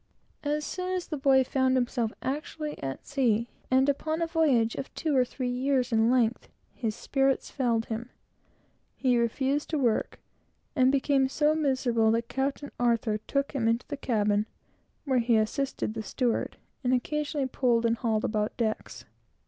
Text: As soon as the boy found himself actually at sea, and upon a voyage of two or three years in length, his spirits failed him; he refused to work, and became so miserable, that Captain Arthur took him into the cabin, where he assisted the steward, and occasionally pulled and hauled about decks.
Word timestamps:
As 0.41 0.65
soon 0.65 0.91
as 0.95 1.05
the 1.05 1.15
boy 1.15 1.43
found 1.43 1.75
himself 1.77 2.11
actually 2.23 2.75
at 2.81 3.05
sea, 3.05 3.49
and 3.69 3.87
upon 3.87 4.19
a 4.19 4.25
voyage 4.25 4.73
of 4.73 4.91
two 4.95 5.15
or 5.15 5.23
three 5.23 5.51
years 5.51 5.91
in 5.91 6.09
length, 6.09 6.49
his 6.73 6.95
spirits 6.95 7.51
failed 7.51 7.85
him; 7.85 8.09
he 8.95 9.19
refused 9.19 9.69
to 9.69 9.77
work, 9.77 10.19
and 10.75 10.91
became 10.91 11.29
so 11.29 11.53
miserable, 11.53 12.09
that 12.09 12.29
Captain 12.29 12.71
Arthur 12.79 13.19
took 13.19 13.51
him 13.51 13.67
into 13.67 13.85
the 13.89 13.95
cabin, 13.95 14.47
where 15.05 15.19
he 15.19 15.37
assisted 15.37 15.93
the 15.93 16.01
steward, 16.01 16.57
and 16.83 16.95
occasionally 16.95 17.45
pulled 17.45 17.85
and 17.85 17.97
hauled 17.97 18.25
about 18.25 18.57
decks. 18.57 19.05